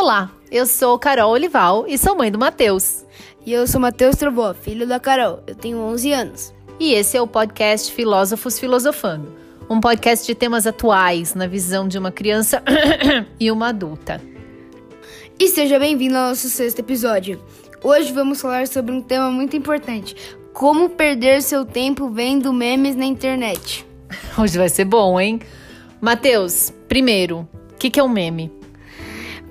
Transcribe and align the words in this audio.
Olá, 0.00 0.30
eu 0.48 0.64
sou 0.64 0.96
Carol 0.96 1.32
Olival 1.32 1.84
e 1.88 1.98
sou 1.98 2.16
mãe 2.16 2.30
do 2.30 2.38
Matheus. 2.38 3.04
E 3.44 3.52
eu 3.52 3.66
sou 3.66 3.80
Matheus 3.80 4.14
Trovó, 4.14 4.54
filho 4.54 4.86
da 4.86 5.00
Carol. 5.00 5.42
Eu 5.44 5.56
tenho 5.56 5.76
11 5.76 6.12
anos. 6.12 6.54
E 6.78 6.92
esse 6.92 7.16
é 7.16 7.20
o 7.20 7.26
podcast 7.26 7.92
Filósofos 7.92 8.60
Filosofando, 8.60 9.34
um 9.68 9.80
podcast 9.80 10.24
de 10.24 10.36
temas 10.36 10.68
atuais 10.68 11.34
na 11.34 11.48
visão 11.48 11.88
de 11.88 11.98
uma 11.98 12.12
criança 12.12 12.62
e 13.40 13.50
uma 13.50 13.70
adulta. 13.70 14.22
E 15.36 15.48
seja 15.48 15.80
bem-vindo 15.80 16.16
ao 16.16 16.28
nosso 16.28 16.48
sexto 16.48 16.78
episódio. 16.78 17.42
Hoje 17.82 18.12
vamos 18.12 18.40
falar 18.40 18.68
sobre 18.68 18.92
um 18.92 19.02
tema 19.02 19.32
muito 19.32 19.56
importante: 19.56 20.14
como 20.54 20.90
perder 20.90 21.42
seu 21.42 21.64
tempo 21.64 22.08
vendo 22.08 22.52
memes 22.52 22.94
na 22.94 23.04
internet. 23.04 23.84
Hoje 24.38 24.58
vai 24.58 24.68
ser 24.68 24.84
bom, 24.84 25.18
hein? 25.18 25.40
Matheus, 26.00 26.72
primeiro, 26.86 27.48
o 27.72 27.74
que, 27.76 27.90
que 27.90 27.98
é 27.98 28.04
um 28.04 28.08
meme? 28.08 28.57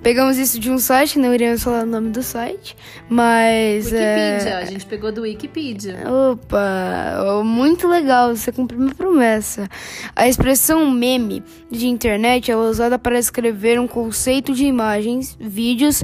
Pegamos 0.01 0.37
isso 0.37 0.59
de 0.59 0.71
um 0.71 0.77
site, 0.77 1.19
não 1.19 1.33
iremos 1.33 1.63
falar 1.63 1.83
o 1.83 1.85
nome 1.85 2.09
do 2.09 2.23
site, 2.23 2.77
mas. 3.09 3.85
Wikipedia, 3.85 3.99
é... 3.99 4.61
a 4.61 4.65
gente 4.65 4.85
pegou 4.85 5.11
do 5.11 5.21
Wikipedia. 5.21 6.03
Opa, 6.31 7.43
muito 7.43 7.87
legal, 7.87 8.35
você 8.35 8.51
cumpriu 8.51 8.79
minha 8.79 8.95
promessa. 8.95 9.67
A 10.15 10.27
expressão 10.27 10.89
meme 10.89 11.43
de 11.69 11.87
internet 11.87 12.51
é 12.51 12.55
usada 12.55 12.97
para 12.97 13.19
escrever 13.19 13.79
um 13.79 13.87
conceito 13.87 14.53
de 14.53 14.65
imagens, 14.65 15.35
vídeos 15.39 16.03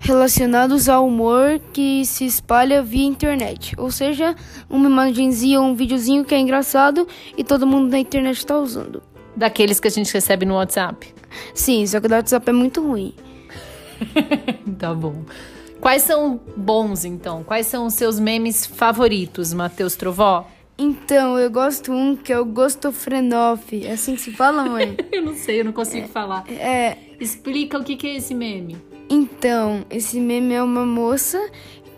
relacionados 0.00 0.88
ao 0.88 1.06
humor 1.06 1.60
que 1.72 2.04
se 2.06 2.24
espalha 2.24 2.82
via 2.82 3.04
internet. 3.04 3.74
Ou 3.78 3.90
seja, 3.90 4.34
uma 4.68 4.88
imagenzinha 4.88 5.60
ou 5.60 5.66
um 5.66 5.74
videozinho 5.74 6.24
que 6.24 6.34
é 6.34 6.38
engraçado 6.38 7.06
e 7.36 7.44
todo 7.44 7.66
mundo 7.66 7.90
na 7.90 7.98
internet 7.98 8.38
está 8.38 8.58
usando. 8.58 9.02
Daqueles 9.36 9.78
que 9.78 9.88
a 9.88 9.90
gente 9.90 10.12
recebe 10.12 10.44
no 10.44 10.54
WhatsApp. 10.54 11.14
Sim, 11.54 11.86
só 11.86 12.00
que 12.00 12.06
o 12.06 12.10
WhatsApp 12.10 12.48
é 12.48 12.52
muito 12.52 12.82
ruim. 12.82 13.14
tá 14.78 14.94
bom. 14.94 15.24
Quais 15.80 16.02
são 16.02 16.40
bons, 16.56 17.04
então? 17.04 17.42
Quais 17.42 17.66
são 17.66 17.86
os 17.86 17.94
seus 17.94 18.20
memes 18.20 18.66
favoritos, 18.66 19.52
Matheus 19.54 19.96
Trovó? 19.96 20.46
Então, 20.76 21.38
eu 21.38 21.50
gosto 21.50 21.92
um 21.92 22.16
que 22.16 22.32
é 22.32 22.38
o 22.38 22.44
Gostofrenoff. 22.44 23.84
É 23.84 23.92
assim 23.92 24.14
que 24.14 24.20
se 24.20 24.32
fala, 24.32 24.64
mãe? 24.64 24.96
eu 25.12 25.22
não 25.22 25.34
sei, 25.34 25.60
eu 25.60 25.64
não 25.64 25.72
consigo 25.72 26.06
é, 26.06 26.08
falar. 26.08 26.44
É. 26.50 26.96
Explica 27.18 27.78
o 27.78 27.84
que, 27.84 27.96
que 27.96 28.06
é 28.06 28.16
esse 28.16 28.34
meme. 28.34 28.78
Então, 29.08 29.84
esse 29.90 30.20
meme 30.20 30.54
é 30.54 30.62
uma 30.62 30.86
moça 30.86 31.50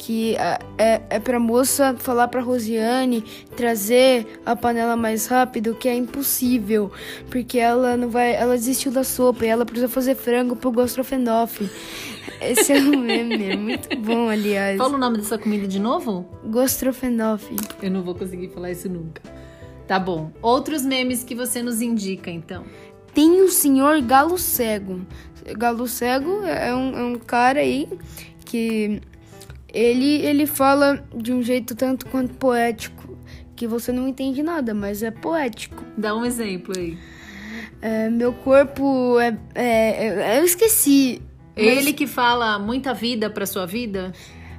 que 0.02 0.34
é, 0.34 0.58
é, 0.76 1.02
é 1.10 1.20
pra 1.20 1.38
moça 1.38 1.94
falar 1.96 2.26
pra 2.26 2.40
Rosiane 2.40 3.22
trazer 3.56 4.40
a 4.44 4.56
panela 4.56 4.96
mais 4.96 5.28
rápido, 5.28 5.76
que 5.76 5.88
é 5.88 5.94
impossível, 5.94 6.90
porque 7.30 7.56
ela 7.56 7.96
não 7.96 8.10
vai, 8.10 8.34
ela 8.34 8.54
desistiu 8.54 8.90
da 8.90 9.04
sopa 9.04 9.46
e 9.46 9.48
ela 9.48 9.64
precisa 9.64 9.88
fazer 9.88 10.16
frango 10.16 10.56
pro 10.56 10.72
Gostrofenoff. 10.72 11.70
Esse 12.40 12.72
é 12.72 12.80
um 12.80 12.98
meme, 12.98 13.50
é 13.50 13.56
muito 13.56 13.96
bom, 13.96 14.28
aliás. 14.28 14.76
Fala 14.76 14.96
o 14.96 14.98
nome 14.98 15.18
dessa 15.18 15.38
comida 15.38 15.68
de 15.68 15.78
novo? 15.78 16.26
Gostrofenoff. 16.46 17.54
Eu 17.80 17.90
não 17.92 18.02
vou 18.02 18.16
conseguir 18.16 18.48
falar 18.48 18.72
isso 18.72 18.88
nunca. 18.88 19.22
Tá 19.86 20.00
bom. 20.00 20.32
Outros 20.42 20.84
memes 20.84 21.22
que 21.22 21.36
você 21.36 21.62
nos 21.62 21.80
indica, 21.80 22.28
então? 22.28 22.64
Tem 23.14 23.40
o 23.40 23.48
senhor 23.48 24.00
Galo 24.02 24.36
Cego. 24.36 25.00
Galo 25.56 25.86
Cego 25.86 26.42
é 26.42 26.74
um, 26.74 26.98
é 26.98 27.04
um 27.04 27.18
cara 27.20 27.60
aí 27.60 27.88
que 28.44 29.00
ele, 29.72 30.20
ele 30.24 30.46
fala 30.46 31.02
de 31.14 31.32
um 31.32 31.42
jeito 31.42 31.74
tanto 31.74 32.06
quanto 32.06 32.34
poético, 32.34 33.16
que 33.56 33.66
você 33.66 33.92
não 33.92 34.08
entende 34.08 34.42
nada, 34.42 34.74
mas 34.74 35.02
é 35.02 35.10
poético. 35.10 35.82
Dá 35.96 36.14
um 36.14 36.24
exemplo 36.24 36.74
aí. 36.76 36.98
É, 37.80 38.08
meu 38.10 38.32
corpo 38.32 39.18
é, 39.18 39.36
é, 39.54 40.34
é 40.34 40.38
Eu 40.38 40.44
esqueci. 40.44 41.22
Ele 41.56 41.82
mas... 41.82 41.92
que 41.92 42.06
fala 42.06 42.58
muita 42.58 42.94
vida 42.94 43.28
pra 43.28 43.46
sua 43.46 43.66
vida? 43.66 44.12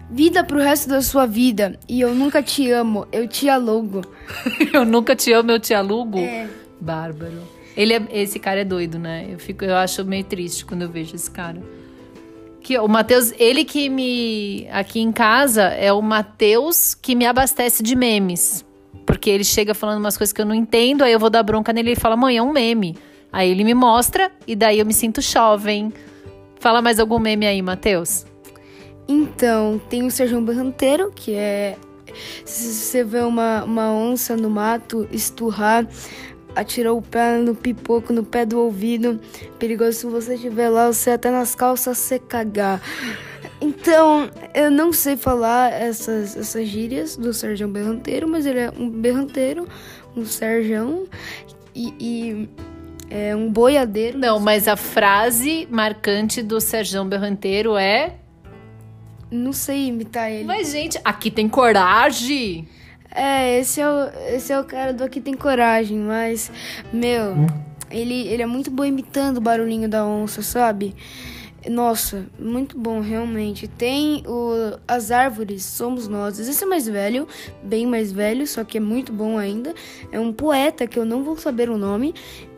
Vida 0.10 0.44
pro 0.44 0.60
resto 0.60 0.90
da 0.90 1.02
sua 1.02 1.26
vida. 1.26 1.80
E 1.88 2.02
eu 2.02 2.14
nunca 2.14 2.44
te 2.44 2.70
amo, 2.72 3.08
eu 3.12 3.28
te 3.28 3.50
alugo. 3.50 4.02
eu 4.74 4.86
nunca 4.86 5.16
te 5.16 5.32
amo, 5.32 5.52
eu 5.52 5.60
te 5.60 5.74
alugo? 5.74 6.20
É. 6.20 6.48
Bárbaro. 6.80 7.42
Ele 7.76 7.94
é, 7.94 8.08
esse 8.12 8.40
cara 8.40 8.62
é 8.62 8.66
doido, 8.66 9.00
né? 9.00 9.28
Eu, 9.30 9.40
fico, 9.40 9.64
eu 9.66 9.76
acho 9.76 10.04
meio 10.06 10.24
triste 10.24 10.66
quando 10.66 10.84
eu 10.84 10.90
vejo 10.90 11.16
esse 11.16 11.32
cara. 11.32 11.62
Que 12.64 12.80
o 12.80 12.88
Matheus, 12.88 13.34
ele 13.38 13.66
que 13.66 13.90
me. 13.90 14.68
Aqui 14.72 15.02
em 15.02 15.12
casa 15.12 15.64
é 15.64 15.92
o 15.92 16.02
Matheus 16.02 16.96
que 16.96 17.14
me 17.14 17.26
abastece 17.26 17.84
de 17.84 17.96
memes. 17.96 18.66
Porque 19.06 19.30
ele 19.30 19.44
chega 19.44 19.74
falando 19.74 20.00
umas 20.00 20.18
coisas 20.18 20.32
que 20.32 20.42
eu 20.42 20.46
não 20.46 20.56
entendo, 20.56 21.04
aí 21.04 21.12
eu 21.12 21.20
vou 21.20 21.30
dar 21.30 21.44
bronca 21.44 21.74
nele 21.74 21.90
e 21.90 21.92
ele 21.92 22.00
fala, 22.00 22.16
mãe, 22.16 22.38
é 22.38 22.42
um 22.42 22.54
meme. 22.54 22.98
Aí 23.34 23.50
ele 23.50 23.66
me 23.66 23.74
mostra 23.74 24.32
e 24.48 24.56
daí 24.56 24.80
eu 24.80 24.86
me 24.86 24.94
sinto 24.94 25.22
jovem. 25.22 25.92
Fala 26.60 26.82
mais 26.82 27.00
algum 27.00 27.20
meme 27.20 27.46
aí, 27.46 27.62
Matheus. 27.62 28.26
Então, 29.08 29.82
tem 29.90 30.06
o 30.06 30.12
Sérgio 30.12 30.40
Berranteiro, 30.40 31.12
que 31.14 31.34
é. 31.34 31.76
Se 32.46 32.74
você 32.74 33.04
vê 33.04 33.20
uma, 33.22 33.64
uma 33.64 33.92
onça 33.92 34.38
no 34.38 34.50
mato 34.50 35.08
esturrar, 35.12 35.86
atirou 36.56 36.98
o 36.98 37.02
pé 37.02 37.38
no 37.38 37.56
pipoco, 37.56 38.14
no 38.14 38.24
pé 38.24 38.46
do 38.46 38.60
ouvido. 38.60 39.20
Perigoso 39.60 40.00
se 40.00 40.06
você 40.06 40.36
estiver 40.36 40.70
lá, 40.70 40.92
você 40.92 41.12
até 41.12 41.30
nas 41.30 41.56
calças 41.56 41.98
se 41.98 42.20
cagar. 42.20 42.82
Então, 43.62 44.30
eu 44.54 44.70
não 44.70 44.92
sei 44.92 45.16
falar 45.16 45.72
essas, 45.72 46.36
essas 46.36 46.68
gírias 46.68 47.16
do 47.16 47.34
Sérgio 47.34 47.68
Berranteiro, 47.68 48.28
mas 48.28 48.46
ele 48.46 48.60
é 48.60 48.72
um 48.78 48.90
berranteiro, 48.90 49.68
um 50.16 50.26
Sérgio 50.26 51.08
e, 51.74 51.94
e 52.00 52.50
é 53.10 53.36
um 53.36 53.50
boiadeiro. 53.50 54.18
Não, 54.18 54.40
mas 54.40 54.68
a 54.68 54.76
frase 54.76 55.68
marcante 55.72 56.42
do 56.42 56.60
Sérgio 56.60 57.06
Berranteiro 57.06 57.78
é. 57.78 58.16
Não 59.32 59.54
sei 59.54 59.88
imitar 59.88 60.30
ele. 60.30 60.44
Mas, 60.44 60.72
gente, 60.72 61.00
aqui 61.04 61.32
tem 61.32 61.48
coragem! 61.48 62.68
É, 63.16 63.60
esse 63.60 63.80
é 63.80 63.88
o, 63.88 64.10
esse 64.34 64.52
é 64.52 64.60
o 64.60 64.64
cara 64.64 64.92
do 64.92 65.04
Aqui 65.04 65.22
Tem 65.22 65.36
Coragem, 65.36 66.00
mas, 66.00 66.52
meu, 66.92 67.34
hum? 67.34 67.48
ele, 67.92 68.28
ele 68.28 68.42
é 68.42 68.46
muito 68.46 68.72
bom 68.72 68.84
imitando 68.84 69.38
o 69.38 69.42
barulhinho 69.42 69.88
da 69.88 70.04
onça, 70.04 70.42
sabe? 70.42 70.96
Nossa, 71.70 72.26
muito 72.38 72.78
bom, 72.78 73.00
realmente. 73.00 73.68
Tem 73.68 74.24
o 74.26 74.78
As 74.88 75.12
Árvores 75.12 75.64
Somos 75.64 76.08
Nós. 76.08 76.40
Esse 76.40 76.64
é 76.64 76.68
mais 76.68 76.88
velho, 76.88 77.28
bem 77.62 77.86
mais 77.86 78.12
velho, 78.12 78.46
só 78.48 78.64
que 78.64 78.78
é 78.78 78.82
muito 78.82 79.14
bom 79.14 79.38
ainda. 79.38 79.74
É 80.12 80.20
um 80.20 80.34
poeta 80.34 80.88
que 80.88 80.98
eu 80.98 81.06
não 81.06 81.24
vou 81.24 81.38
saber 81.38 81.70
o 81.70 81.78
nome. 81.78 82.14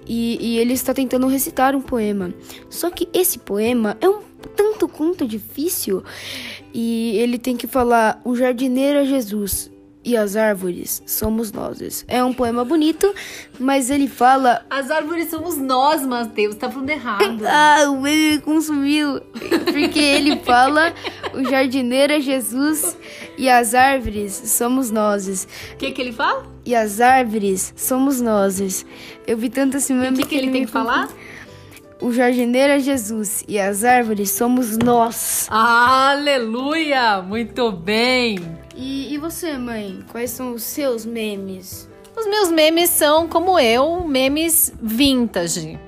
E, 0.07 0.37
e 0.39 0.57
ele 0.59 0.73
está 0.73 0.93
tentando 0.93 1.27
recitar 1.27 1.75
um 1.75 1.81
poema. 1.81 2.33
Só 2.69 2.89
que 2.89 3.09
esse 3.13 3.39
poema 3.39 3.97
é 3.99 4.07
um 4.07 4.21
tanto 4.55 4.87
quanto 4.87 5.27
difícil. 5.27 6.03
E 6.73 7.17
ele 7.17 7.37
tem 7.37 7.57
que 7.57 7.67
falar: 7.67 8.21
O 8.23 8.35
jardineiro 8.35 8.99
é 8.99 9.05
Jesus 9.05 9.74
e 10.05 10.15
as 10.15 10.35
árvores 10.35 11.01
somos 11.07 11.51
nós. 11.51 12.05
É 12.07 12.23
um 12.23 12.31
poema 12.31 12.63
bonito, 12.63 13.11
mas 13.59 13.89
ele 13.89 14.07
fala. 14.07 14.63
As 14.69 14.91
árvores 14.91 15.29
somos 15.31 15.57
nós, 15.57 16.05
Matheus. 16.05 16.55
Tá 16.55 16.69
falando 16.69 16.89
errado. 16.91 17.41
ah, 17.49 17.89
o 17.89 17.99
meme 17.99 18.39
consumiu. 18.39 19.19
Porque 19.71 19.99
ele 19.99 20.37
fala: 20.41 20.93
o 21.33 21.43
jardineiro 21.43 22.13
é 22.13 22.19
Jesus 22.19 22.95
e 23.35 23.49
as 23.49 23.73
árvores 23.73 24.33
somos 24.33 24.91
nós. 24.91 25.47
O 25.73 25.77
que, 25.77 25.91
que 25.91 26.01
ele 26.01 26.13
fala? 26.13 26.45
E 26.63 26.75
as 26.75 27.01
árvores 27.01 27.73
somos 27.75 28.21
nós. 28.21 28.85
Eu 29.25 29.37
vi 29.37 29.49
tanto 29.49 29.77
esse 29.77 29.91
meme. 29.91 30.17
O 30.17 30.19
que, 30.19 30.23
que, 30.23 30.29
que, 30.29 30.35
ele, 30.35 30.45
ele 30.45 30.51
tem 30.51 30.65
que 30.65 30.71
falar? 30.71 31.09
O 32.01 32.11
jardineiro 32.11 32.73
é 32.73 32.79
Jesus 32.79 33.43
e 33.47 33.57
as 33.57 33.85
árvores 33.85 34.31
somos 34.31 34.77
nós. 34.77 35.47
Aleluia! 35.49 37.21
Muito 37.21 37.71
bem! 37.71 38.37
E, 38.75 39.13
e 39.13 39.17
você, 39.17 39.57
mãe? 39.57 40.03
Quais 40.11 40.31
são 40.31 40.53
os 40.53 40.63
seus 40.63 41.05
memes? 41.05 41.89
Os 42.17 42.27
meus 42.27 42.51
memes 42.51 42.89
são, 42.89 43.29
como 43.29 43.57
eu, 43.57 44.05
memes 44.05 44.73
vintage. 44.81 45.79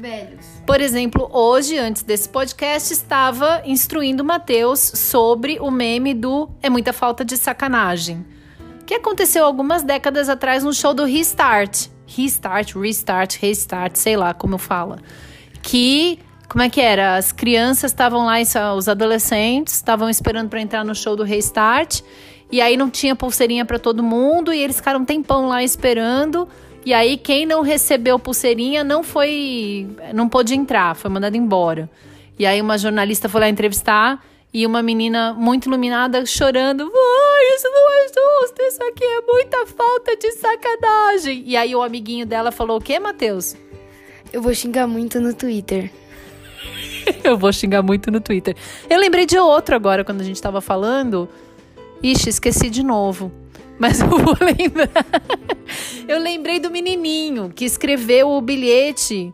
Velhos. 0.00 0.46
Por 0.64 0.80
exemplo, 0.80 1.28
hoje, 1.32 1.76
antes 1.76 2.02
desse 2.04 2.28
podcast, 2.28 2.92
estava 2.92 3.62
instruindo 3.64 4.22
o 4.22 4.26
Matheus 4.26 4.80
sobre 4.80 5.58
o 5.60 5.70
meme 5.70 6.14
do 6.14 6.48
É 6.62 6.70
Muita 6.70 6.92
Falta 6.92 7.24
de 7.24 7.36
Sacanagem. 7.36 8.24
Que 8.84 8.94
aconteceu 8.94 9.44
algumas 9.44 9.82
décadas 9.82 10.28
atrás 10.28 10.62
no 10.62 10.72
show 10.72 10.94
do 10.94 11.04
Restart. 11.04 11.88
Restart, 12.06 12.74
Restart, 12.76 13.36
Restart, 13.40 13.96
sei 13.96 14.16
lá 14.16 14.32
como 14.32 14.58
fala. 14.58 14.98
Que 15.66 16.20
como 16.48 16.62
é 16.62 16.70
que 16.70 16.80
era? 16.80 17.16
As 17.16 17.32
crianças 17.32 17.90
estavam 17.90 18.24
lá, 18.24 18.36
os 18.74 18.88
adolescentes 18.88 19.74
estavam 19.74 20.08
esperando 20.08 20.48
para 20.48 20.60
entrar 20.60 20.84
no 20.84 20.94
show 20.94 21.16
do 21.16 21.24
Restart 21.24 22.02
e 22.52 22.60
aí 22.60 22.76
não 22.76 22.88
tinha 22.88 23.16
pulseirinha 23.16 23.64
para 23.64 23.76
todo 23.76 24.00
mundo 24.00 24.52
e 24.52 24.62
eles 24.62 24.76
ficaram 24.76 25.00
um 25.00 25.04
tempão 25.04 25.48
lá 25.48 25.64
esperando. 25.64 26.48
E 26.84 26.94
aí 26.94 27.16
quem 27.16 27.44
não 27.44 27.62
recebeu 27.62 28.16
pulseirinha 28.16 28.84
não 28.84 29.02
foi, 29.02 29.88
não 30.14 30.28
pôde 30.28 30.54
entrar, 30.54 30.94
foi 30.94 31.10
mandado 31.10 31.36
embora. 31.36 31.90
E 32.38 32.46
aí 32.46 32.60
uma 32.62 32.78
jornalista 32.78 33.28
foi 33.28 33.40
lá 33.40 33.48
entrevistar 33.48 34.24
e 34.54 34.64
uma 34.64 34.80
menina 34.84 35.34
muito 35.34 35.66
iluminada 35.66 36.24
chorando: 36.24 36.84
"Ai, 36.84 37.56
isso 37.56 37.68
não 37.68 37.92
é 37.92 38.06
justo, 38.06 38.62
isso 38.62 38.82
aqui 38.84 39.04
é 39.04 39.20
muita 39.20 39.66
falta 39.66 40.16
de 40.16 40.30
sacanagem". 40.30 41.42
E 41.44 41.56
aí 41.56 41.74
o 41.74 41.82
amiguinho 41.82 42.24
dela 42.24 42.52
falou: 42.52 42.78
"O 42.78 42.80
quê, 42.80 43.00
Matheus?" 43.00 43.56
Eu 44.36 44.42
vou 44.42 44.54
xingar 44.54 44.86
muito 44.86 45.18
no 45.18 45.32
Twitter. 45.32 45.90
eu 47.24 47.38
vou 47.38 47.50
xingar 47.50 47.80
muito 47.80 48.10
no 48.10 48.20
Twitter. 48.20 48.54
Eu 48.90 49.00
lembrei 49.00 49.24
de 49.24 49.38
outro 49.38 49.74
agora 49.74 50.04
quando 50.04 50.20
a 50.20 50.24
gente 50.24 50.42
tava 50.42 50.60
falando. 50.60 51.26
Ixi, 52.02 52.28
esqueci 52.28 52.68
de 52.68 52.82
novo. 52.82 53.32
Mas 53.78 53.98
eu 54.04 54.10
vou 54.10 54.36
lembrar. 54.38 55.06
Eu 56.06 56.18
lembrei 56.18 56.60
do 56.60 56.70
menininho 56.70 57.48
que 57.48 57.64
escreveu 57.64 58.28
o 58.28 58.38
bilhete 58.42 59.32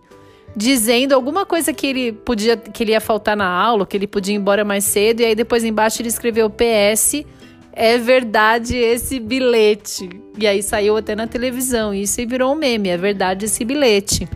dizendo 0.54 1.14
alguma 1.16 1.44
coisa 1.44 1.72
que 1.72 1.88
ele 1.88 2.12
podia 2.12 2.56
que 2.56 2.84
ele 2.84 2.92
ia 2.92 3.00
faltar 3.00 3.36
na 3.36 3.48
aula, 3.48 3.84
que 3.84 3.96
ele 3.96 4.06
podia 4.06 4.36
ir 4.36 4.38
embora 4.38 4.64
mais 4.64 4.84
cedo 4.84 5.18
e 5.22 5.24
aí 5.24 5.34
depois 5.34 5.64
embaixo 5.64 6.00
ele 6.00 6.10
escreveu 6.10 6.48
PS 6.48 7.24
é 7.72 7.98
verdade 7.98 8.76
esse 8.76 9.18
bilhete. 9.18 10.08
E 10.38 10.46
aí 10.46 10.62
saiu 10.62 10.96
até 10.96 11.16
na 11.16 11.26
televisão. 11.26 11.92
E 11.92 12.02
isso 12.02 12.20
aí 12.20 12.26
virou 12.26 12.52
um 12.52 12.54
meme. 12.54 12.88
É 12.88 12.96
verdade 12.96 13.46
esse 13.46 13.64
bilhete. 13.64 14.28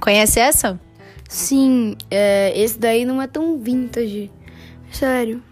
Conhece 0.00 0.40
essa? 0.40 0.80
Sim, 1.28 1.96
é, 2.10 2.58
esse 2.58 2.78
daí 2.78 3.04
não 3.04 3.20
é 3.20 3.26
tão 3.26 3.58
vintage. 3.58 4.30
Sério. 4.90 5.42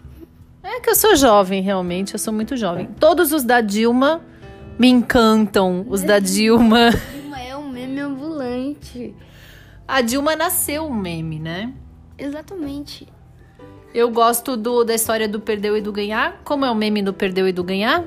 É 0.63 0.79
que 0.81 0.89
eu 0.89 0.95
sou 0.95 1.15
jovem, 1.15 1.61
realmente. 1.61 2.13
Eu 2.13 2.19
sou 2.19 2.33
muito 2.33 2.57
jovem. 2.57 2.87
Todos 2.99 3.31
os 3.31 3.43
da 3.43 3.61
Dilma 3.61 4.21
me 4.77 4.89
encantam. 4.89 5.85
Os 5.87 6.01
da 6.01 6.19
Dilma. 6.19 6.91
Dilma 6.91 7.39
é 7.39 7.55
um 7.55 7.69
meme 7.69 7.99
ambulante. 7.99 9.15
A 9.87 10.01
Dilma 10.01 10.35
nasceu 10.35 10.85
um 10.85 10.93
meme, 10.93 11.39
né? 11.39 11.73
Exatamente. 12.17 13.07
Eu 13.93 14.09
gosto 14.11 14.57
do, 14.57 14.83
da 14.83 14.93
história 14.93 15.27
do 15.27 15.39
perdeu 15.39 15.77
e 15.77 15.81
do 15.81 15.91
ganhar. 15.91 16.41
Como 16.43 16.65
é 16.65 16.71
o 16.71 16.75
meme 16.75 17.01
do 17.01 17.13
perdeu 17.13 17.47
e 17.47 17.53
do 17.53 17.63
ganhar? 17.63 18.03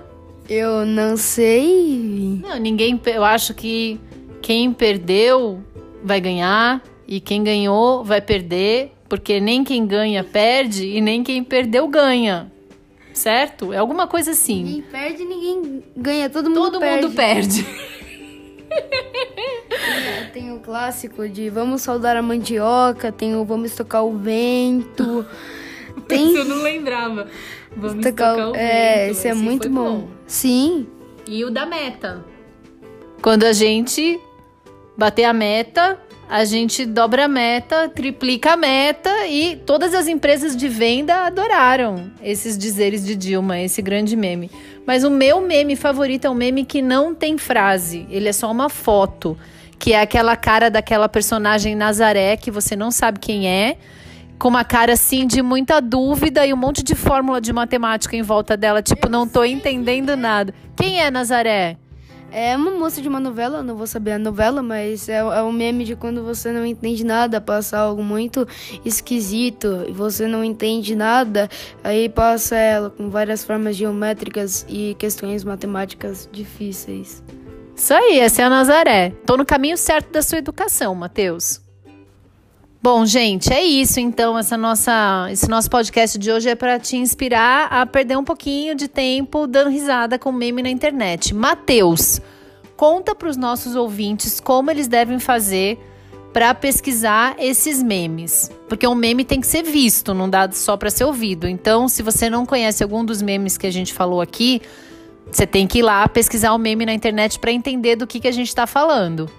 Eu 0.49 0.85
não 0.85 1.17
sei. 1.17 2.41
Não, 2.43 2.59
ninguém. 2.59 3.01
Eu 3.07 3.25
acho 3.25 3.55
que 3.55 3.99
quem 4.43 4.73
perdeu 4.73 5.65
vai 6.03 6.21
ganhar 6.21 6.83
e 7.07 7.21
quem 7.21 7.43
ganhou 7.43 8.05
vai 8.05 8.21
perder, 8.21 8.93
porque 9.09 9.41
nem 9.41 9.65
quem 9.65 9.87
ganha 9.87 10.23
perde 10.25 10.87
e 10.87 11.01
nem 11.01 11.23
quem 11.23 11.43
perdeu 11.43 11.87
ganha. 11.89 12.51
Certo? 13.13 13.73
É 13.73 13.79
alguma 13.79 14.07
coisa 14.07 14.31
assim. 14.31 14.63
Ninguém 14.63 14.83
perde, 14.83 15.25
ninguém 15.25 15.83
ganha, 15.97 16.31
todo 16.31 16.49
mundo 16.49 16.71
Todo 16.73 16.79
perde. 16.81 17.07
mundo 17.07 17.17
perde. 17.17 17.67
Tem 20.33 20.53
o 20.53 20.61
clássico 20.61 21.29
de 21.29 21.51
vamos 21.51 21.83
saudar 21.83 22.17
a 22.17 22.23
mandioca, 22.23 23.11
tem 23.11 23.35
o 23.35 23.45
vamos 23.45 23.75
tocar 23.75 24.03
o 24.03 24.17
vento. 24.17 25.27
Tem 26.07 26.35
eu 26.35 26.45
não 26.45 26.63
lembrava. 26.63 27.27
Vamos 27.77 28.05
tocar 28.05 28.31
tocar 28.35 28.51
o 28.51 28.57
É, 28.57 29.07
vento. 29.07 29.11
esse 29.13 29.29
é 29.29 29.31
Esse 29.33 29.41
muito 29.41 29.63
foi 29.65 29.71
bom. 29.73 30.09
Sim. 30.27 30.87
E 31.27 31.45
o 31.45 31.51
da 31.51 31.67
meta. 31.67 32.25
Quando 33.21 33.45
a 33.45 33.53
gente 33.53 34.19
bater 35.01 35.25
a 35.25 35.33
meta, 35.33 35.99
a 36.29 36.45
gente 36.45 36.85
dobra 36.85 37.25
a 37.25 37.29
meta, 37.29 37.89
triplica 37.89 38.53
a 38.53 38.57
meta 38.57 39.27
e 39.27 39.57
todas 39.65 39.95
as 39.95 40.07
empresas 40.07 40.55
de 40.55 40.69
venda 40.69 41.25
adoraram 41.25 42.11
esses 42.23 42.59
dizeres 42.59 43.03
de 43.03 43.17
Dilma, 43.17 43.59
esse 43.59 43.81
grande 43.81 44.15
meme. 44.15 44.51
Mas 44.87 45.03
o 45.03 45.11
meu 45.11 45.41
meme 45.41 45.75
favorito 45.75 46.27
é 46.27 46.31
um 46.31 46.35
meme 46.35 46.67
que 46.67 46.83
não 46.83 47.15
tem 47.15 47.39
frase, 47.39 48.07
ele 48.11 48.29
é 48.29 48.33
só 48.33 48.51
uma 48.51 48.69
foto, 48.69 49.39
que 49.79 49.95
é 49.95 50.03
aquela 50.03 50.37
cara 50.37 50.71
daquela 50.71 51.09
personagem 51.09 51.75
Nazaré 51.75 52.37
que 52.37 52.51
você 52.51 52.77
não 52.77 52.91
sabe 52.91 53.21
quem 53.21 53.49
é, 53.49 53.79
com 54.39 54.49
uma 54.49 54.65
cara 54.65 54.93
assim 54.93 55.27
de 55.27 55.41
muita 55.41 55.81
dúvida 55.81 56.47
e 56.47 56.53
um 56.53 56.59
monte 56.59 56.83
de 56.83 56.95
fórmula 56.95 57.41
de 57.41 57.55
matemática 57.55 58.15
em 58.15 58.23
volta 58.23 58.55
dela, 58.55 58.83
tipo, 58.83 59.09
não 59.09 59.27
tô 59.27 59.45
entendendo 59.45 60.15
nada. 60.15 60.53
Quem 60.77 61.01
é 61.01 61.11
Nazaré? 61.11 61.79
É 62.33 62.57
uma 62.57 62.71
moça 62.71 63.03
de 63.03 63.09
uma 63.09 63.19
novela, 63.19 63.63
não 63.63 63.77
vou 63.77 63.87
saber 63.87 64.13
a 64.13 64.19
novela, 64.19 64.63
mas 64.63 65.09
é, 65.09 65.19
é 65.19 65.43
um 65.43 65.53
meme 65.53 65.85
de 65.85 65.97
quando 65.97 66.23
você 66.23 66.53
não 66.53 66.65
entende 66.65 67.05
nada, 67.05 67.41
passa 67.41 67.79
algo 67.79 68.03
muito 68.03 68.47
esquisito 68.85 69.85
e 69.89 69.93
você 69.93 70.27
não 70.27 70.45
entende 70.45 70.95
nada, 70.95 71.49
aí 71.83 72.09
passa 72.09 72.57
ela 72.57 72.91
com 72.91 73.11
várias 73.11 73.45
formas 73.45 73.75
geométricas 73.77 74.65
e 74.69 74.95
questões 74.99 75.43
matemáticas 75.43 76.29
difíceis. 76.31 77.23
Isso 77.75 77.95
aí, 77.95 78.21
essa 78.21 78.43
é 78.43 78.45
a 78.45 78.51
Nazaré. 78.51 79.11
Tô 79.25 79.37
no 79.37 79.45
caminho 79.45 79.77
certo 79.77 80.13
da 80.13 80.23
sua 80.23 80.39
educação, 80.39 80.95
Matheus. 80.95 81.70
Bom, 82.83 83.05
gente, 83.05 83.53
é 83.53 83.63
isso 83.63 84.01
então. 84.01 84.39
Essa 84.39 84.57
nossa, 84.57 85.29
esse 85.31 85.47
nosso 85.51 85.69
podcast 85.69 86.19
de 86.19 86.33
hoje 86.33 86.49
é 86.49 86.55
para 86.55 86.79
te 86.79 86.97
inspirar 86.97 87.67
a 87.71 87.85
perder 87.85 88.17
um 88.17 88.25
pouquinho 88.25 88.75
de 88.75 88.89
tempo 88.89 89.47
dando 89.47 89.69
risada 89.69 90.19
com 90.19 90.33
meme 90.33 90.63
na 90.63 90.71
internet. 90.71 91.35
Matheus, 91.35 92.23
conta 92.79 93.15
para 93.15 93.29
os 93.29 93.37
nossos 93.37 93.77
ouvintes 93.77 94.41
como 94.41 94.71
eles 94.71 94.89
devem 94.89 95.19
fazer 95.19 95.79
para 96.33 96.55
pesquisar 96.55 97.35
esses 97.39 97.83
memes, 97.83 98.51
porque 98.67 98.87
um 98.87 98.95
meme 98.95 99.25
tem 99.25 99.43
que 99.43 99.47
ser 99.47 99.63
visto, 99.63 100.15
não 100.15 100.31
dá 100.31 100.51
só 100.51 100.75
para 100.75 100.89
ser 100.89 101.05
ouvido. 101.05 101.47
Então, 101.47 101.87
se 101.87 102.03
você 102.03 102.31
não 102.31 102.47
conhece 102.47 102.83
algum 102.83 103.05
dos 103.05 103.21
memes 103.21 103.59
que 103.59 103.67
a 103.67 103.73
gente 103.73 103.93
falou 103.93 104.23
aqui, 104.23 104.63
você 105.31 105.47
tem 105.47 105.67
que 105.67 105.81
ir 105.81 105.83
lá 105.83 106.09
pesquisar 106.09 106.55
o 106.55 106.59
meme 106.59 106.87
na 106.87 106.95
internet 106.95 107.39
para 107.39 107.53
entender 107.53 107.97
do 107.97 108.07
que, 108.07 108.21
que 108.21 108.29
a 108.29 108.33
gente 108.33 108.49
está 108.49 108.67
falando. 108.67 109.31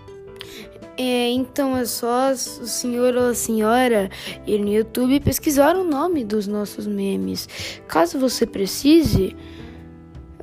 É, 1.03 1.31
então 1.31 1.75
é 1.75 1.83
só 1.83 2.31
o 2.31 2.35
senhor 2.35 3.15
ou 3.15 3.29
a 3.29 3.33
senhora 3.33 4.07
ir 4.45 4.59
no 4.59 4.71
YouTube 4.71 5.15
e 5.15 5.19
pesquisar 5.19 5.75
o 5.75 5.83
nome 5.83 6.23
dos 6.23 6.45
nossos 6.45 6.85
memes. 6.85 7.49
Caso 7.87 8.19
você 8.19 8.45
precise, 8.45 9.35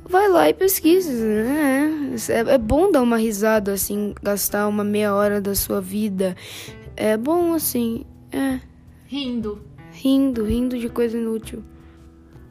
vai 0.03 0.27
lá 0.27 0.49
e 0.49 0.53
pesquise, 0.53 1.13
né? 1.13 2.13
É, 2.27 2.55
é 2.55 2.57
bom 2.57 2.91
dar 2.91 3.01
uma 3.01 3.15
risada 3.15 3.71
assim, 3.71 4.13
gastar 4.21 4.67
uma 4.67 4.83
meia 4.83 5.15
hora 5.15 5.39
da 5.39 5.55
sua 5.55 5.79
vida. 5.79 6.35
É 6.93 7.15
bom 7.15 7.53
assim, 7.53 8.03
é, 8.29 8.59
Rindo. 9.07 9.61
rindo, 9.93 10.43
rindo 10.43 10.77
de 10.77 10.89
coisa 10.89 11.17
inútil. 11.17 11.63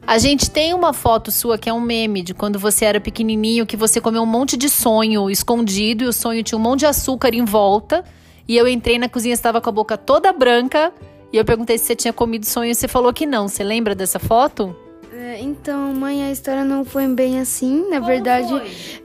A 0.09 0.17
gente 0.17 0.49
tem 0.49 0.73
uma 0.73 0.91
foto 0.91 1.29
sua 1.29 1.55
que 1.55 1.69
é 1.69 1.73
um 1.73 1.79
meme 1.79 2.23
de 2.23 2.33
quando 2.33 2.57
você 2.57 2.83
era 2.83 2.99
pequenininho, 2.99 3.63
que 3.63 3.77
você 3.77 4.01
comeu 4.01 4.23
um 4.23 4.25
monte 4.25 4.57
de 4.57 4.67
sonho 4.67 5.29
escondido 5.29 6.03
e 6.03 6.07
o 6.07 6.11
sonho 6.11 6.43
tinha 6.43 6.57
um 6.57 6.61
monte 6.61 6.79
de 6.79 6.87
açúcar 6.87 7.35
em 7.35 7.45
volta. 7.45 8.03
E 8.47 8.57
eu 8.57 8.67
entrei 8.67 8.97
na 8.97 9.07
cozinha, 9.07 9.35
estava 9.35 9.61
com 9.61 9.69
a 9.69 9.71
boca 9.71 9.95
toda 9.99 10.33
branca. 10.33 10.91
E 11.31 11.37
eu 11.37 11.45
perguntei 11.45 11.77
se 11.77 11.85
você 11.85 11.95
tinha 11.95 12.11
comido 12.11 12.47
sonho 12.47 12.71
e 12.71 12.73
você 12.73 12.87
falou 12.87 13.13
que 13.13 13.27
não. 13.27 13.47
Você 13.47 13.63
lembra 13.63 13.93
dessa 13.93 14.17
foto? 14.17 14.75
É, 15.13 15.39
então, 15.41 15.93
mãe, 15.93 16.23
a 16.23 16.31
história 16.31 16.65
não 16.65 16.83
foi 16.83 17.07
bem 17.07 17.39
assim. 17.39 17.87
Na 17.87 17.99
verdade, 17.99 18.51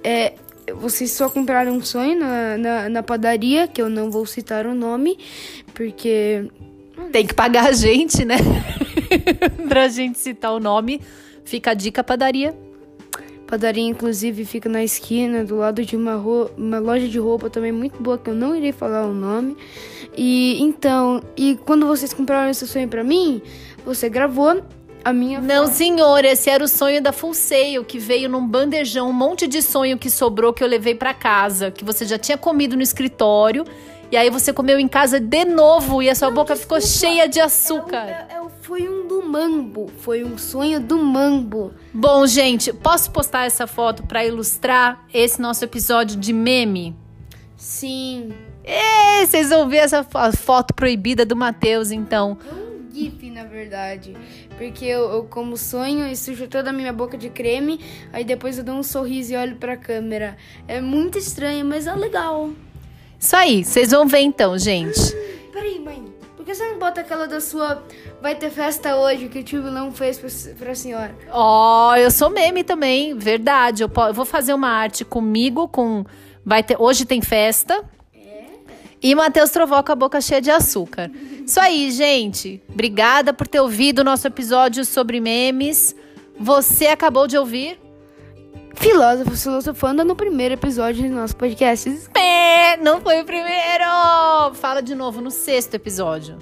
é, 0.03 0.33
vocês 0.75 1.11
só 1.11 1.29
compraram 1.29 1.73
um 1.73 1.85
sonho 1.85 2.19
na, 2.19 2.57
na, 2.57 2.89
na 2.89 3.03
padaria, 3.03 3.69
que 3.69 3.83
eu 3.83 3.91
não 3.91 4.11
vou 4.11 4.25
citar 4.25 4.65
o 4.65 4.75
nome, 4.75 5.19
porque 5.75 6.49
Tem 7.13 7.27
que 7.27 7.35
pagar 7.35 7.67
a 7.67 7.73
gente, 7.73 8.25
né? 8.25 8.37
pra 9.69 9.89
gente 9.89 10.19
citar 10.19 10.53
o 10.53 10.61
nome. 10.61 11.01
Fica 11.45 11.73
a 11.73 11.75
dica, 11.75 12.03
padaria. 12.03 12.55
padaria, 13.47 13.85
inclusive, 13.85 14.45
fica 14.45 14.69
na 14.69 14.83
esquina, 14.83 15.45
do 15.45 15.57
lado 15.57 15.85
de 15.85 15.97
uma, 15.97 16.17
uma 16.57 16.79
loja 16.79 17.09
de 17.09 17.19
roupa 17.19 17.51
também 17.51 17.73
muito 17.73 18.03
boa, 18.03 18.17
que 18.19 18.31
eu 18.31 18.35
não 18.35 18.55
irei 18.57 18.73
falar 18.73 19.07
o 19.07 19.15
nome. 19.15 19.57
E 20.17 20.63
então, 20.63 21.23
e 21.37 21.57
quando 21.65 21.87
vocês 21.87 22.13
compraram 22.15 22.51
esse 22.51 22.67
sonho 22.67 22.89
pra 22.89 23.05
mim, 23.05 23.43
você 23.85 24.09
gravou 24.09 24.63
a 25.05 25.13
minha 25.13 25.41
Não, 25.41 25.67
senhor, 25.67 26.25
esse 26.25 26.49
era 26.49 26.65
o 26.65 26.69
sonho 26.69 27.03
da 27.03 27.13
Full 27.13 27.35
Sail, 27.35 27.85
que 27.85 27.99
veio 27.99 28.29
num 28.29 28.47
bandejão, 28.47 29.11
um 29.11 29.13
monte 29.13 29.47
de 29.47 29.61
sonho 29.61 29.99
que 29.99 30.09
sobrou 30.09 30.53
que 30.53 30.65
eu 30.65 30.69
levei 30.69 30.95
pra 30.95 31.13
casa, 31.13 31.71
que 31.71 31.85
você 31.85 32.07
já 32.07 32.17
tinha 32.17 32.39
comido 32.39 32.75
no 32.75 32.83
escritório, 32.83 33.65
e 34.11 34.17
aí 34.17 34.31
você 34.31 34.53
comeu 34.53 34.79
em 34.79 34.89
casa 34.89 35.21
de 35.21 35.45
novo 35.45 36.03
e 36.03 36.09
a 36.09 36.15
sua 36.15 36.31
boca 36.31 36.57
ficou 36.57 36.81
cheia 36.81 37.29
de 37.29 37.41
açúcar. 37.41 38.07
É, 38.07 38.27
é, 38.31 38.43
foi 38.63 38.89
um 38.89 39.04
mambo, 39.39 39.91
foi 39.99 40.23
um 40.23 40.39
sonho 40.39 40.79
do 40.79 40.97
mambo. 40.97 41.73
Bom, 41.93 42.25
gente, 42.25 42.73
posso 42.73 43.11
postar 43.11 43.47
essa 43.47 43.67
foto 43.67 44.05
pra 44.05 44.25
ilustrar 44.25 45.05
esse 45.13 45.41
nosso 45.41 45.65
episódio 45.65 46.17
de 46.17 46.33
meme? 46.33 46.95
Sim. 47.57 48.33
Ê, 48.65 49.27
vocês 49.27 49.49
vão 49.49 49.69
ver 49.69 49.79
essa 49.79 50.05
fo- 50.05 50.33
foto 50.37 50.73
proibida 50.73 51.27
do 51.27 51.35
Matheus, 51.35 51.91
então. 51.91 52.39
É 52.49 52.55
um 52.55 52.95
gif, 52.95 53.29
na 53.29 53.43
verdade. 53.43 54.17
Porque 54.57 54.85
eu, 54.85 55.01
eu 55.11 55.25
como 55.25 55.57
sonho 55.57 56.07
e 56.07 56.17
sujo 56.17 56.47
toda 56.47 56.71
a 56.71 56.73
minha 56.73 56.93
boca 56.93 57.19
de 57.19 57.29
creme, 57.29 57.81
aí 58.13 58.23
depois 58.25 58.57
eu 58.57 58.63
dou 58.63 58.77
um 58.77 58.85
sorriso 58.85 59.33
e 59.33 59.37
olho 59.37 59.57
pra 59.57 59.77
câmera. 59.77 60.37
É 60.69 60.81
muito 60.81 61.19
estranho, 61.19 61.65
mas 61.67 61.89
é 61.89 61.95
legal. 61.95 62.51
Isso 63.19 63.35
aí, 63.35 63.65
vocês 63.65 63.91
vão 63.91 64.07
ver 64.07 64.21
então, 64.21 64.57
gente. 64.57 65.01
Peraí, 65.53 65.81
mãe. 65.81 66.05
Por 66.45 66.49
que 66.51 66.57
você 66.57 66.73
não 66.73 66.79
bota 66.79 67.01
aquela 67.01 67.27
da 67.27 67.41
sua 67.41 67.83
vai 68.21 68.35
ter 68.35 68.51
festa 68.51 68.97
hoje 68.97 69.31
que 69.31 69.39
o 69.39 69.43
tio 69.43 69.63
Vilão 69.63 69.91
fez 69.91 70.19
pra, 70.19 70.29
pra 70.59 70.75
senhora? 70.75 71.17
Ó, 71.31 71.97
eu 71.97 72.11
sou 72.11 72.29
meme 72.29 72.63
também, 72.63 73.17
verdade. 73.17 73.83
Eu, 73.83 73.91
eu 74.07 74.13
vou 74.13 74.27
fazer 74.27 74.53
uma 74.53 74.69
arte 74.69 75.07
comigo, 75.07 75.67
com. 75.67 76.05
Vai 76.45 76.63
ter. 76.63 76.77
Hoje 76.79 77.07
tem 77.07 77.23
festa. 77.23 77.83
E 79.03 79.15
Matheus 79.15 79.49
Trovó 79.49 79.83
com 79.83 79.93
a 79.93 79.95
boca 79.95 80.21
cheia 80.21 80.43
de 80.43 80.51
açúcar. 80.51 81.11
Isso 81.47 81.59
aí, 81.59 81.91
gente. 81.91 82.63
Obrigada 82.69 83.33
por 83.33 83.49
ter 83.49 83.61
ouvido 83.61 84.01
o 84.01 84.05
nosso 84.05 84.27
episódio 84.27 84.85
sobre 84.85 85.21
memes. 85.21 85.97
Você 86.39 86.89
acabou 86.89 87.27
de 87.27 87.39
ouvir? 87.39 87.81
Filósofo 88.75 89.37
filosofando 89.37 90.05
no 90.05 90.15
primeiro 90.15 90.55
episódio 90.55 91.09
do 91.09 91.15
nosso 91.15 91.37
podcast. 91.37 91.91
Pé, 92.13 92.77
não 92.83 93.01
foi 93.01 93.23
o 93.23 93.25
primeiro! 93.25 93.85
Fala 94.55 94.83
de 94.83 94.95
novo 94.95 95.21
no 95.21 95.31
sexto 95.31 95.75
episódio. 95.75 96.39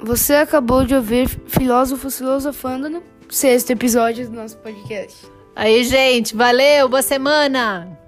Você 0.00 0.34
acabou 0.34 0.84
de 0.84 0.94
ouvir 0.94 1.28
Filósofos 1.46 2.18
Filosofando 2.18 2.88
no 2.88 3.02
sexto 3.28 3.70
episódio 3.70 4.28
do 4.28 4.36
nosso 4.36 4.56
podcast. 4.58 5.26
Aí, 5.54 5.82
gente, 5.84 6.36
valeu, 6.36 6.88
boa 6.88 7.02
semana! 7.02 8.05